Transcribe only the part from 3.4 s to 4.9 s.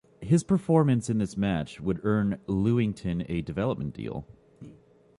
developmental deal.